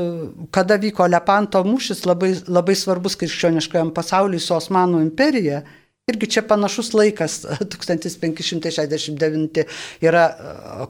[0.51, 5.63] kada vyko Lepanto mūšis, labai, labai svarbus krikščioniškajam pasauliui su Osmanų imperija,
[6.11, 9.65] Irgi čia panašus laikas, 1569
[10.03, 10.33] yra e,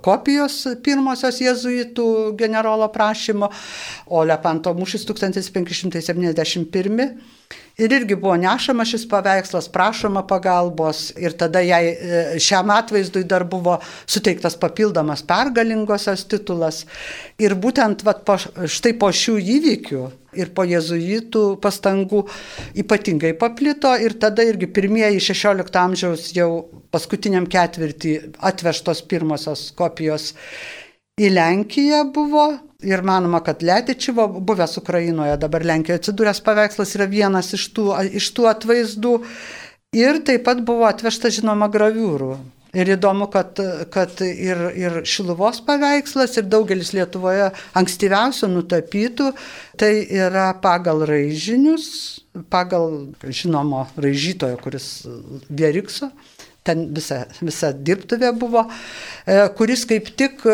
[0.05, 3.51] kopijos pirmosios jėzuitų generolo prašymo,
[4.09, 7.11] o Lepanto mūšis 1571.
[7.81, 13.45] Ir irgi buvo nešama šis paveikslas, prašoma pagalbos ir tada jai e, šiam atvaizdui dar
[13.49, 16.85] buvo suteiktas papildomas pergalingosios titulas.
[17.41, 20.03] Ir būtent vat, po, štai po šių įvykių
[20.39, 22.25] ir po jezuitų pastangų
[22.83, 26.51] ypatingai paplito ir tada irgi pirmieji 16 amžiaus jau
[26.95, 28.15] paskutiniam ketvirtį
[28.51, 30.35] atvežtos pirmosios kopijos
[31.21, 32.51] į Lenkiją buvo.
[32.81, 38.31] Ir manoma, kad Letičivo buvęs Ukrainoje, dabar Lenkijoje atsidūręs paveikslas yra vienas iš tų, iš
[38.33, 39.13] tų atvaizdų.
[40.01, 42.39] Ir taip pat buvo atvežta žinoma graviūrų
[42.71, 43.59] Ir įdomu, kad,
[43.91, 49.33] kad ir, ir Šiluvos paveikslas, ir daugelis Lietuvoje ankstyviausių nutapytų,
[49.81, 51.89] tai yra pagal raižinius,
[52.53, 54.91] pagal žinomo raižytojo, kuris
[55.51, 56.13] Vierikso,
[56.63, 58.63] ten visa, visa dirbtuvė buvo,
[59.27, 60.45] e, kuris kaip tik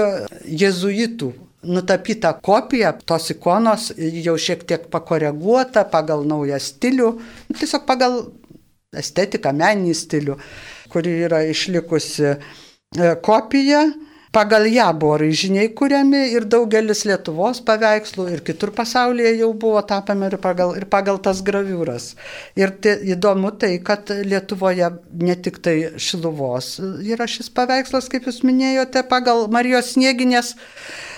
[0.46, 1.35] jezuitų
[1.66, 7.11] nutapyta kopija tos ikonos, jau šiek tiek pakoreguota pagal naują stilių,
[7.52, 8.22] tiesiog pagal
[8.96, 10.38] estetiką, meninį stilių
[10.97, 12.37] kuri yra išlikusi e,
[13.23, 13.85] kopija.
[14.37, 20.27] Pagal ją buvo raižiniai kuriami ir daugelis Lietuvos paveikslų ir kitur pasaulyje jau buvo tapiami
[20.29, 22.11] ir pagal, ir pagal tas graviūras.
[22.59, 24.91] Ir tai, įdomu tai, kad Lietuvoje
[25.23, 26.75] ne tik tai Šiluvos
[27.07, 30.53] yra šis paveikslas, kaip jūs minėjote, pagal Marijos snieginės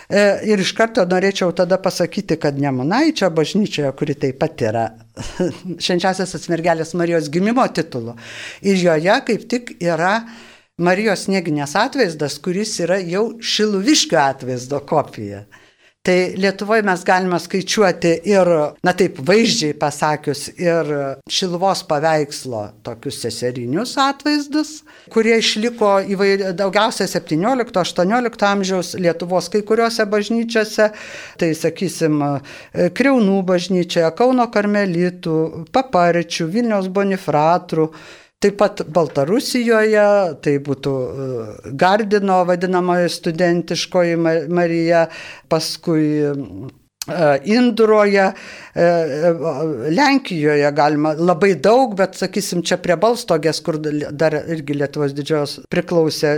[0.09, 4.85] ir iš karto norėčiau tada pasakyti, kad Nemunaičio bažnyčioje, kuri taip pat yra
[5.85, 8.17] švenčiasios atsmergelės Marijos gimimo titulu,
[8.65, 10.23] ir joje kaip tik yra
[10.79, 15.43] Marijos snieginės atvaizdas, kuris yra jau Šiluviškio atvaizdo kopija.
[16.09, 18.49] Tai Lietuvoje mes galime skaičiuoti ir,
[18.81, 20.87] na taip vaizdžiai pasakius, ir
[21.29, 24.71] Šilvos paveikslo tokius seserinius atvaizdus,
[25.13, 30.87] kurie išliko įvairi, daugiausia 17-18 amžiaus Lietuvos kai kuriuose bažnyčiose,
[31.37, 32.25] tai sakysim,
[32.73, 35.37] Kreunų bažnyčioje, Kauno karmelitų,
[35.77, 37.91] Paparičių, Vilniaus bonifratrų.
[38.39, 40.03] Taip pat Baltarusijoje,
[40.47, 41.25] tai būtų e,
[41.75, 44.15] Gardino vadinamoji studentiškoji
[44.55, 45.01] Marija,
[45.51, 46.05] paskui
[47.45, 48.33] Indroje,
[48.75, 55.15] e, e, Lenkijoje galima labai daug, bet sakysim, čia prie Balstogės, kur dar irgi Lietuvos
[55.17, 56.35] didžios priklausė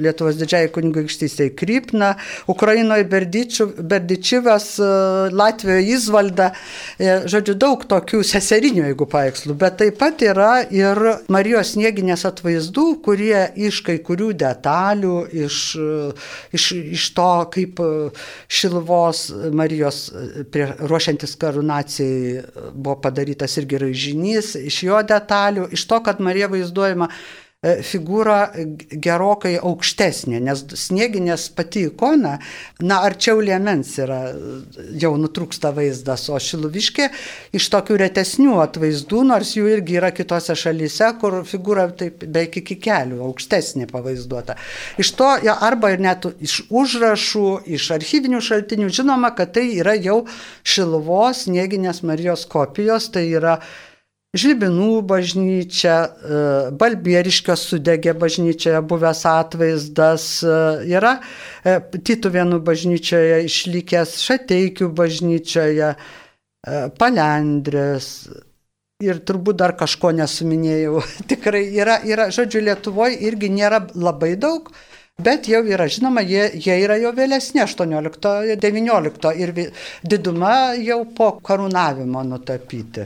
[0.00, 2.14] Lietuvos didžiai kunigaikštystėje Krypna,
[2.50, 4.68] Ukrainoje Berdičivas,
[5.32, 6.48] Latvijoje Izvalda,
[6.98, 10.98] žodžiu, daug tokių seserinių, jeigu paveikslų, bet taip pat yra ir
[11.32, 15.60] Marijos snieginės atvaizdų, kurie iš kai kurių detalių, iš,
[16.56, 17.82] iš, iš to, kaip
[18.48, 20.12] Šilvos Marijos Marijos
[20.52, 22.42] prie, ruošiantis karūnacijai
[22.72, 28.50] buvo padarytas irgi raižinys iš jo detalių, iš to, kad Marija vaizduojama E, figūra
[28.90, 32.32] gerokai aukštesnė, nes snieginės pati ikona,
[32.82, 34.18] na, arčiau liemens yra,
[34.98, 37.06] jau nutrūksta vaizdas, o šiluviškė
[37.54, 42.80] iš tokių retesnių atvaizdų, nors jų irgi yra kitose šalyse, kur figūra taip beveik iki
[42.82, 44.58] kelių aukštesnė pavaizduota.
[44.98, 47.46] Iš to, ja, arba ir net iš užrašų,
[47.78, 50.24] iš archyvinių šaltinių, žinoma, kad tai yra jau
[50.66, 53.60] šiluvos snieginės Marijos kopijos, tai yra
[54.32, 56.36] Žlibinų bažnyčia, e,
[56.80, 60.54] Balbieriškio sudegė bažnyčioje buvęs atvaizdas, e,
[60.88, 61.74] yra e,
[62.08, 65.92] Tituvėnų bažnyčioje išlikęs Šateikių bažnyčioje,
[66.96, 68.06] Palendrės
[69.04, 71.02] ir turbūt dar kažko nesuminėjau.
[71.32, 74.72] Tikrai yra, yra, žodžiu, Lietuvoje irgi nėra labai daug,
[75.22, 79.52] Bet jau yra žinoma, jie, jie yra jau vėlesni, 18-19 ir
[80.08, 83.04] diduma jau po karūnavimo nutapyti.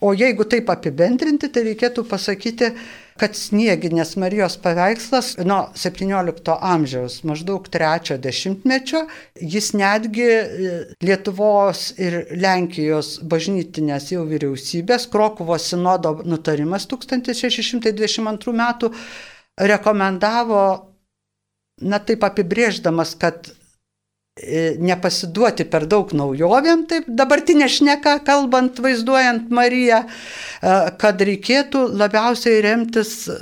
[0.00, 2.72] O jeigu taip apibendrinti, tai reikėtų pasakyti,
[3.18, 9.04] kad snieginės Marijos paveikslas nuo 17 amžiaus, maždaug 3 dešimtmečio,
[9.42, 18.92] jis netgi e, Lietuvos ir Lenkijos bažnytinės jau vyriausybės, Krokuvos sinodo nutarimas 1622 metų
[19.58, 20.64] rekomendavo,
[21.82, 23.50] na taip apibrėždamas, kad
[24.80, 33.12] nepasiduoti per daug naujovėm, taip dabartinė šneka, kalbant, vaizduojant Mariją, e, kad reikėtų labiausiai remtis
[33.32, 33.38] e,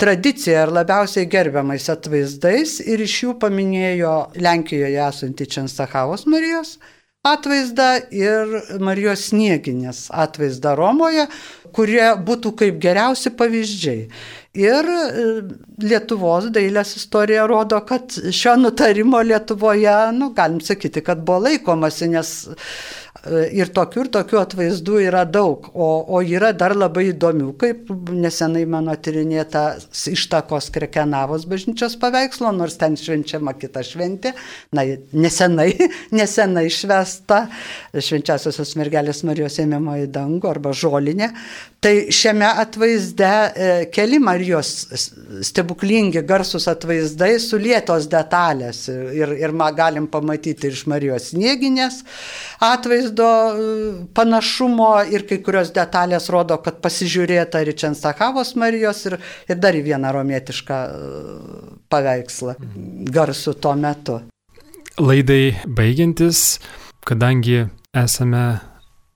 [0.00, 6.76] tradicija ar labiausiai gerbiamais atvaizdais ir iš jų paminėjo Lenkijoje esantį Čenstachavos Marijos
[7.26, 11.26] atvaizdą ir Marijos snieginės atvaizdą Romoje,
[11.74, 14.06] kurie būtų kaip geriausi pavyzdžiai.
[14.56, 15.24] Ir e,
[15.84, 22.32] Lietuvos dailės istorija rodo, kad šio nutarimo Lietuvoje, nu, galim sakyti, kad buvo laikomasi, nes
[23.26, 28.64] ir tokių ir tokių atvaizdų yra daug, o, o yra dar labai įdomių, kaip nesenai
[28.70, 29.64] mano tyrinėta
[30.12, 34.34] ištakos Krekenavos bažnyčios paveikslo, nors ten švenčiama kita šventė,
[34.76, 35.70] na, nesenai,
[36.18, 37.46] nesenai išvesta
[37.94, 41.32] švenčiasiosios mergelės Marijos ėmimo į dangų arba žolinė.
[41.82, 49.72] Tai šiame atvaizde e, keli Marijos stebuklingi garsus atvaizdai su lietos detalės ir, ir ma,
[49.76, 52.02] galim pamatyti iš Marijos snieginės
[52.62, 59.18] atvaizdą vaizdo e, panašumo ir kai kurios detalės rodo, kad pasižiūrėta ir Čenstakavos Marijos ir,
[59.48, 62.56] ir dar į vieną romietišką e, paveikslą
[63.10, 64.20] garsų tuo metu.
[64.98, 66.58] Laidai baigiantis,
[67.04, 68.60] kadangi esame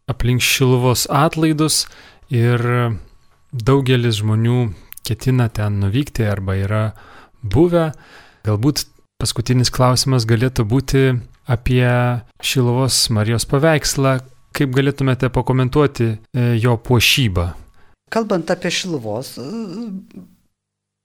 [0.09, 1.87] aplink Šiluvos atlaidus
[2.31, 2.61] ir
[3.53, 4.73] daugelis žmonių
[5.07, 6.85] ketina ten nuvykti arba yra
[7.43, 7.91] buvę,
[8.47, 8.85] galbūt
[9.21, 11.05] paskutinis klausimas galėtų būti
[11.51, 11.87] apie
[12.43, 14.19] Šilovos Marijos paveikslą.
[14.51, 16.19] Kaip galėtumėte pakomentuoti e,
[16.59, 17.45] jo puošybą?
[18.11, 19.47] Kalbant apie Šilovos e,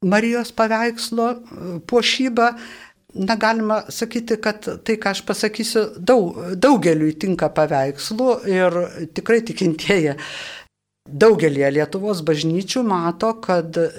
[0.10, 1.38] Marijos paveikslo e,
[1.86, 2.50] puošybą,
[3.16, 8.80] na, galima sakyti, kad tai, ką aš pasakysiu, daug, daugeliu tinka paveikslų ir
[9.16, 10.18] tikrai tikintieji
[11.06, 13.90] Daugelie Lietuvos bažnyčių mato, kad e,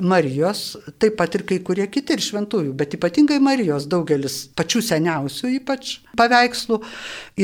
[0.00, 5.52] Marijos, taip pat ir kai kurie kiti ir šventųjų, bet ypatingai Marijos daugelis pačių seniausių
[5.58, 6.80] ypač paveikslų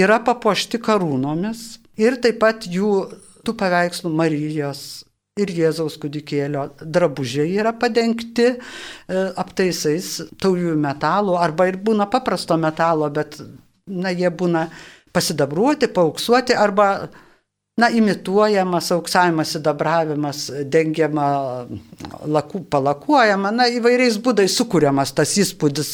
[0.00, 1.66] yra papuošti karūnomis
[2.00, 2.94] ir taip pat jų
[3.44, 5.04] tų paveikslų Marijos
[5.36, 8.58] ir Jėzaus kudikėlio drabužiai yra padengti e,
[9.36, 13.36] aptaisais taujų metalų arba ir būna paprasto metalo, bet
[13.84, 14.70] na, jie būna
[15.12, 17.10] pasidabruoti, pauksuoti arba
[17.80, 21.26] na, imituojamas, auksavimas, sidabravimas, dengiama,
[22.28, 25.92] laku, palakuojama, na, įvairiais būdais sukūriamas tas įspūdis,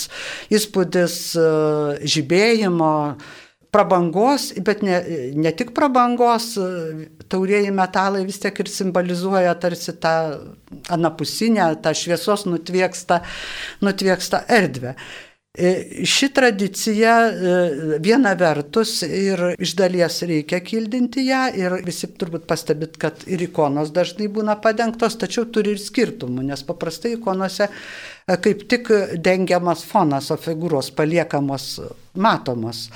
[0.59, 1.49] įspūdis e,
[2.17, 2.93] žibėjimo,
[3.77, 5.01] prabangos, bet ne,
[5.37, 6.55] ne tik prabangos,
[7.33, 10.15] taurieji metalai vis tiek ir simbolizuoja tarsi tą
[10.93, 13.21] anapusinę, tą šviesos nutviekstą,
[13.85, 14.95] nutviekstą erdvę.
[15.59, 17.53] E, ši tradicija e,
[18.05, 23.89] viena vertus ir iš dalies reikia kildinti ją ir visi turbūt pastebit, kad ir ikonos
[23.97, 27.71] dažnai būna padengtos, tačiau turi ir skirtumų, nes paprastai ikonose
[28.27, 28.89] kaip tik
[29.23, 31.67] dengiamas fonas, o figūros paliekamos
[32.19, 32.89] matomos.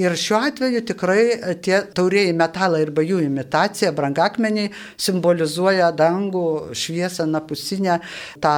[0.00, 1.24] Ir šiuo atveju tikrai
[1.60, 7.98] tie taurieji metalai arba jų imitacija, brangakmeniai simbolizuoja dangų, šviesą, napusinę,
[8.40, 8.56] tą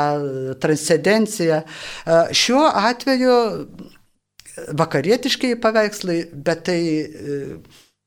[0.62, 1.64] transcendenciją.
[2.30, 3.36] Šiuo atveju
[4.78, 6.80] vakarietiškai paveikslai, bet tai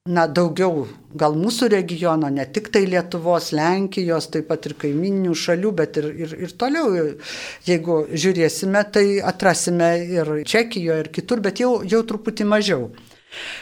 [0.04, 0.82] na, daugiau
[1.16, 6.10] gal mūsų regiono, ne tik tai Lietuvos, Lenkijos, taip pat ir kaimininių šalių, bet ir,
[6.26, 6.90] ir, ir toliau,
[7.64, 12.90] jeigu žiūrėsime, tai atrasime ir Čekijoje, ir kitur, bet jau, jau truputį mažiau.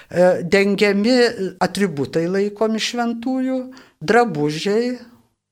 [0.09, 1.13] E, dengiami
[1.61, 3.59] atributai laikomi šventųjų,
[4.01, 4.95] drabužiai,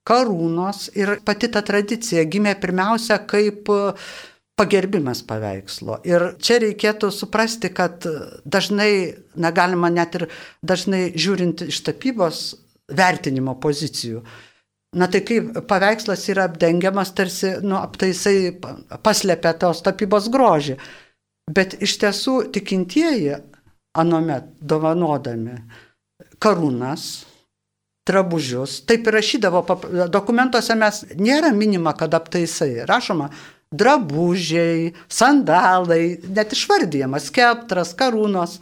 [0.10, 3.70] karūnos ir pati ta tradicija gimė pirmiausia kaip
[4.60, 6.02] pagerbimas paveikslo.
[6.08, 8.04] Ir čia reikėtų suprasti, kad
[8.44, 8.92] dažnai,
[9.40, 10.28] negalima net ir
[10.66, 12.44] dažnai žiūrint iš tapybos
[12.92, 14.24] vertinimo pozicijų.
[15.00, 18.56] Na tai kaip paveikslas yra apdengiamas, tarsi nu, aptaisai
[19.06, 20.80] paslėpia tos tapybos grožį.
[21.50, 23.38] Bet iš tiesų tikintieji
[23.98, 25.60] anomet dovanodami
[26.42, 27.06] karūnas,
[28.10, 29.62] drabužius, taip ir rašydavo,
[30.10, 32.86] dokumentuose mes nėra minima, kad aptaisai.
[32.90, 33.30] Rašoma
[33.76, 38.58] drabužiai, sandalai, net išvardyjamas skeptras, karūnos,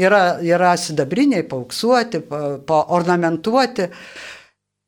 [0.00, 2.22] yra, yra sidabriniai, pauksuoti,
[2.68, 3.90] paornamentuoti.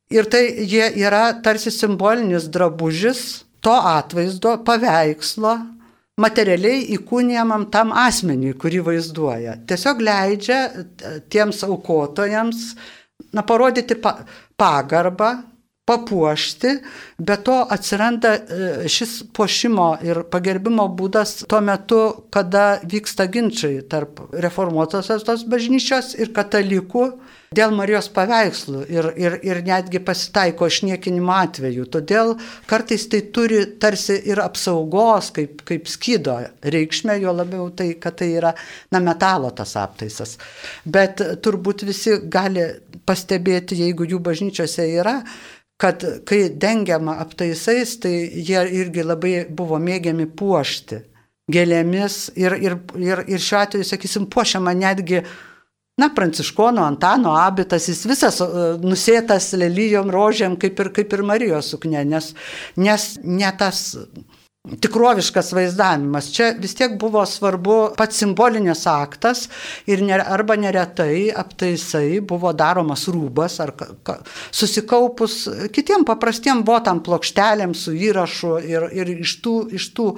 [0.08, 5.58] Ir tai jie yra tarsi simbolinis drabužis to atvaizdo, paveikslo,
[6.18, 9.58] materialiai įkūnijamam tam asmeniui, kurį vaizduoja.
[9.68, 10.62] Tiesiog leidžia
[11.30, 12.72] tiems aukotojams
[13.36, 14.16] na, parodyti pa,
[14.58, 15.36] pagarbą,
[15.88, 16.74] papuošti,
[17.18, 22.02] bet to atsiranda e, šis puošimo ir pagerbimo būdas tuo metu,
[22.34, 27.08] kada vyksta ginčiai tarp reformuotosios tos bažnyčios ir katalikų
[27.54, 31.86] dėl Marijos paveikslų ir, ir, ir netgi pasitaiko išniekinimo atveju.
[31.94, 32.34] Todėl
[32.68, 38.32] kartais tai turi tarsi ir apsaugos, kaip, kaip skydo reikšmė, jo labiau tai, kad tai
[38.36, 38.52] yra
[38.92, 40.36] na, metalo tas aptaisas.
[40.84, 42.68] Bet turbūt visi gali
[43.08, 45.22] pastebėti, jeigu jų bažnyčiose yra,
[45.78, 51.04] kad kai dengiama aptaisais, tai jie irgi labai buvo mėgiami puošti
[51.48, 55.22] gėlėmis ir, ir, ir, ir šiuo atveju, sakysim, puošiama netgi
[55.98, 58.40] na, pranciškono Antano abitas, jis visas
[58.82, 62.32] nusėtas lelyjom rožėm, kaip ir, kaip ir Marijos sukne, nes,
[62.78, 63.86] nes ne tas
[64.80, 66.28] tikroviškas vaizdavimas.
[66.34, 69.46] Čia vis tiek buvo svarbu pats simbolinis aktas
[69.88, 74.18] ir ne, arba neretai aptaisai buvo daromas rūbas ar ka, ka,
[74.52, 75.38] susikaupus
[75.74, 80.08] kitiem paprastiem votam plokštelėm su įrašu ir, ir iš, tų, iš, tų,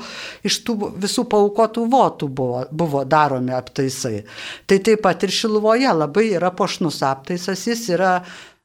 [0.46, 4.24] iš tų visų paukotų votų buvo, buvo daromi aptaisai.
[4.66, 8.18] Tai taip pat ir Šiluvoje labai yra pošnus aptaisas, jis yra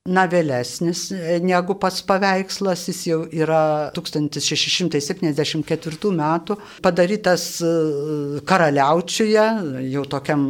[0.06, 7.72] na, vėlesnis e, negu pats paveikslas, jis jau yra 1674 metų, padarytas e,
[8.46, 9.46] karaliaučiuje,
[9.90, 10.44] jau tokiam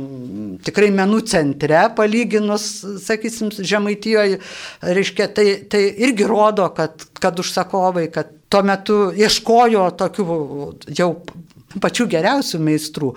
[0.66, 2.66] tikrai menų centre, palyginus,
[3.06, 4.42] sakysim, Žemaitijoje,
[4.84, 10.28] reiškia, tai, tai irgi rodo, kad, kad užsakovai, kad tuo metu ieškojo tokių
[11.00, 11.16] jau
[11.82, 13.12] pačių geriausių meistrų.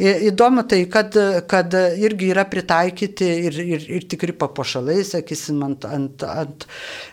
[0.00, 1.16] Įdomu tai, kad,
[1.50, 6.66] kad irgi yra pritaikyti ir, ir, ir tikri papuošalai, sakysim, ant, ant, ant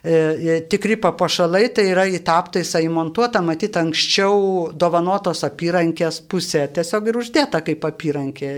[0.03, 7.21] e, e tikri papuošalai, tai yra įtaptaisa įmontuota, matyti anksčiau dovanotos apyrankės pusė, tiesiog ir
[7.23, 8.53] uždėta kaip apyrankė,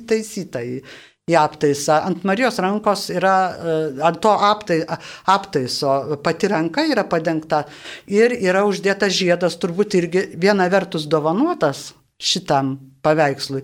[0.00, 2.02] įtaisyta į, į aptaisą.
[2.02, 4.82] Ant Marijos rankos yra, e, ant to aptai,
[5.26, 7.62] aptaiso pati ranka yra padengta
[8.10, 13.62] ir yra uždėtas žiedas, turbūt irgi viena vertus dovanotas šitam paveikslui.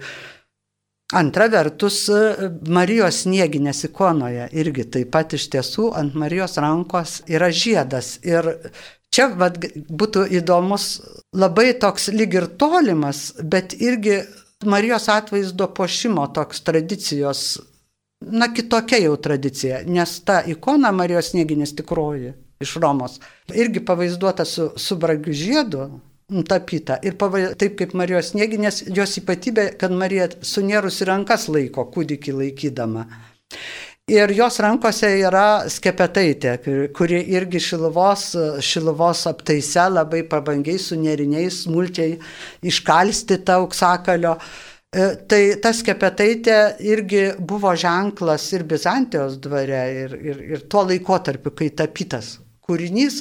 [1.19, 7.51] Antra vertus, e, Marijos snieginės ikonoje irgi taip pat iš tiesų ant Marijos rankos yra
[7.51, 8.21] žiedas.
[8.23, 8.71] Ir
[9.11, 9.59] čia vat,
[9.91, 11.01] būtų įdomus
[11.35, 14.23] labai toks lyg ir tolimas, bet irgi
[14.65, 17.61] Marijos atvaizdo pošimo toks tradicijos,
[18.21, 23.21] na kitokia jau tradicija, nes ta ikona Marijos snieginės tikroji iš Romos
[23.55, 25.87] irgi pavaizduota su, su bragiu žiedu,
[26.49, 26.99] tapyta.
[27.07, 33.07] Ir pava, taip kaip Marijos snieginės, jos ypatybė, kad Marija sunėrusi rankas laiko, kūdikį laikydama.
[34.09, 36.55] Ir jos rankose yra skepetaitė,
[36.97, 38.23] kuri irgi šiluvos,
[38.65, 42.15] šiluvos aptaise labai pabangiai su neriniais smulčiai
[42.71, 44.31] iškalstyta auksakalio.
[44.89, 46.57] E, tai ta skepetaitė
[46.89, 53.19] irgi buvo ženklas ir Bizantijos dvare, ir, ir, ir tuo laikotarpiu, kai tapytas kūrinys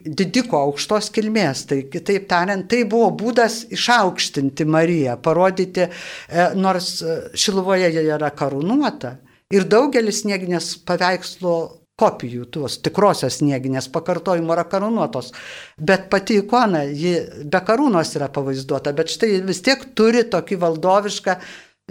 [0.00, 1.66] didiko aukštos kilmės.
[1.68, 6.94] Tai kitaip tariant, tai buvo būdas išaukštinti Mariją, parodyti, e, nors
[7.36, 9.12] Šiluvoje jie yra karūnuota
[9.52, 11.56] Ir daugelis snieginės paveikslo
[12.00, 15.32] kopijų, tuos tikrosios snieginės pakartojimo yra karūnuotos.
[15.78, 17.18] Bet pati ikona, ji
[17.52, 21.36] be karūnos yra pavaizduota, bet štai vis tiek turi tokį valdovišką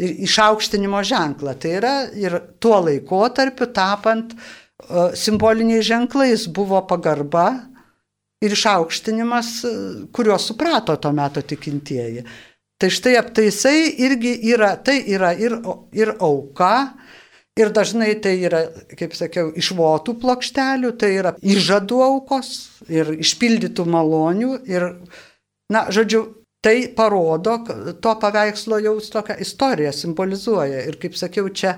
[0.02, 1.56] išaukštinimo ženklą.
[1.62, 7.50] Tai yra ir tuo laikotarpiu tapant uh, simboliniais ženklais buvo pagarba
[8.42, 9.50] ir išaukštinimas,
[10.16, 12.26] kuriuos suprato to meto tikintieji.
[12.82, 15.54] Tai štai aptaisai irgi yra, tai yra ir,
[15.94, 16.96] ir auka,
[17.60, 18.62] Ir dažnai tai yra,
[18.96, 22.52] kaip sakiau, iš votų plokštelių, tai yra įžadų aukos
[22.88, 24.54] ir išpildytų malonių.
[24.72, 24.86] Ir,
[25.74, 26.22] na, žodžiu,
[26.64, 27.58] tai parodo,
[28.00, 30.86] to paveikslo jau tokia istorija simbolizuoja.
[30.88, 31.74] Ir kaip sakiau, čia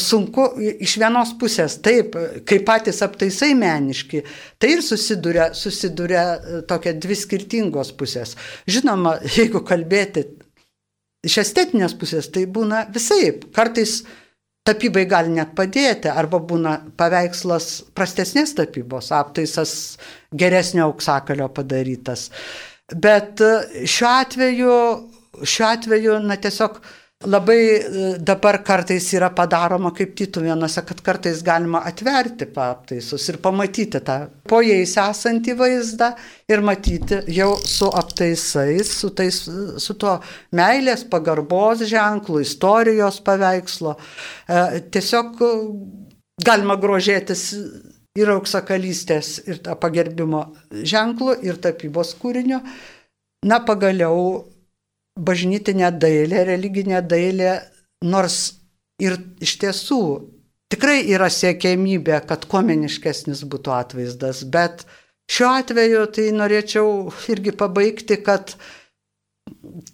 [0.00, 0.46] sunku
[0.80, 2.16] iš vienos pusės, taip,
[2.48, 4.22] kaip patys aptaisai meniški,
[4.62, 6.24] tai ir susiduria, susiduria
[6.70, 8.36] tokia dvi skirtingos pusės.
[8.70, 10.24] Žinoma, jeigu kalbėti
[11.26, 13.34] iš estetinės pusės, tai būna visai.
[13.54, 14.00] Kartais
[14.66, 19.74] tapybai gali net padėti, arba būna paveikslas prastesnės tapybos, aptaisas
[20.38, 22.28] geresnio auksakalio padarytas.
[22.92, 24.76] Bet e, šiuo atveju,
[25.42, 26.78] šiuo atveju, na tiesiog
[27.26, 34.00] labai e, dabar kartais yra padaroma kaip tituvėnuose, kad kartais galima atverti aptaisus ir pamatyti
[34.04, 34.18] tą
[34.48, 36.12] po jais esantį vaizdą
[36.50, 39.42] ir matyti jau su aptaisais, su, tais,
[39.78, 40.18] su tuo
[40.52, 43.96] meilės, pagarbos ženklu, istorijos paveikslo.
[44.48, 45.42] E, tiesiog
[46.42, 47.50] galima grožėtis
[48.18, 52.60] ir auksakalystės, ir pagerbimo ženklų, ir tapybos kūrinio.
[53.48, 54.51] Na, pagaliau
[55.18, 57.54] bažnytinė dailė, religinė dailė,
[58.04, 58.38] nors
[59.02, 60.02] ir iš tiesų
[60.72, 64.86] tikrai yra siekėmybė, kad komeniškesnis būtų atvaizdas, bet
[65.30, 68.54] šiuo atveju tai norėčiau irgi pabaigti, kad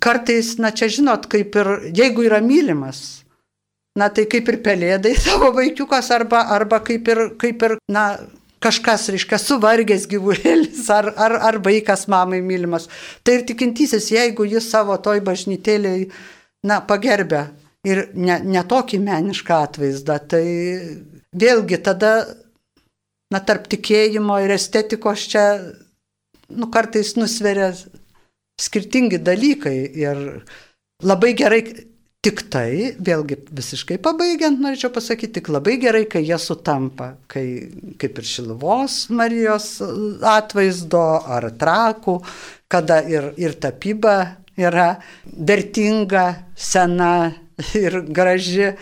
[0.03, 3.25] kartais, na čia žinot, kaip ir jeigu yra mylimas,
[3.99, 8.11] na tai kaip ir pelėdai savo vaikiukas arba, arba kaip, ir, kaip ir, na,
[8.63, 12.89] kažkas, reiškia, suvargęs gyvulėlis ar, ar, ar vaikas mamai mylimas.
[13.23, 16.09] Tai ir tikintysis, jeigu jis savo toj bažnytėliai,
[16.67, 17.47] na, pagerbė
[17.87, 20.45] ir ne, ne tokį menišką atvaizdą, tai
[21.39, 22.13] vėlgi tada,
[23.33, 25.47] na, tarp tikėjimo ir estetikos čia,
[26.51, 27.73] nu, kartais nusveria
[28.59, 30.25] skirtingi dalykai ir
[31.07, 31.63] labai gerai
[32.19, 37.45] Tik tai, vėlgi visiškai pabaigiant, norėčiau pasakyti, tik labai gerai, kai jie sutampa, kai
[38.03, 39.69] kaip ir Šiluvos Marijos
[40.27, 42.17] atvaizdo ar trakų,
[42.67, 44.17] kada ir, ir tapyba
[44.59, 46.25] yra vertinga,
[46.59, 47.37] sena
[47.79, 48.73] ir graži.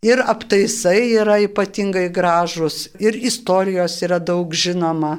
[0.00, 5.18] Ir aptaisai yra ypatingai gražus, ir istorijos yra daug žinoma,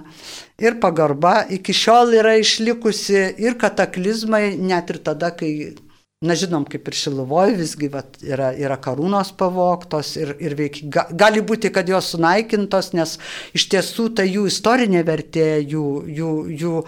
[0.58, 5.76] ir pagarba iki šiol yra išlikusi, ir kataklizmai, net ir tada, kai
[6.20, 11.06] Na žinom, kaip ir Šiluvoje visgi vat, yra, yra karūnos pavoktos ir, ir veik, ga,
[11.16, 13.14] gali būti, kad jos sunaikintos, nes
[13.56, 15.86] iš tiesų tai jų istorinė vertė, jų,
[16.18, 16.84] jų, jų,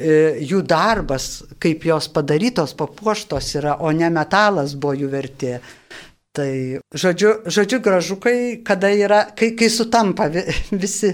[0.00, 0.16] e,
[0.48, 1.28] jų darbas,
[1.60, 5.58] kaip jos padarytos, papuoštos yra, o ne metalas buvo jų vertė.
[6.32, 6.50] Tai
[6.88, 10.32] žodžiu, žodžiu gražukai, kada yra, kai, kai sutampa
[10.86, 11.12] visi,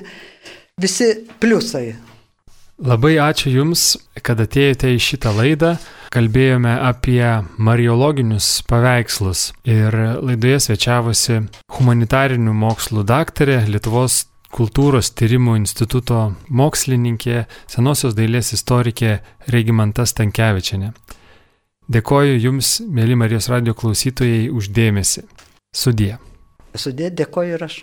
[0.78, 1.88] visi pliusai.
[2.78, 5.80] Labai ačiū Jums, kad atėjote į šitą laidą
[6.10, 7.22] kalbėjome apie
[7.58, 11.38] mariologinius paveikslus ir laidoje svečiavosi
[11.76, 19.20] humanitarinių mokslų daktarė Lietuvos kultūros tyrimų instituto mokslininkė, senosios dailės istorikė
[19.54, 20.90] Regimanta Stankievičiane.
[21.90, 25.24] Dėkoju Jums, mėly Marijos radio klausytojai, uždėmesi.
[25.74, 26.16] Sudie.
[26.74, 27.80] Sudė, dėkoju ir aš.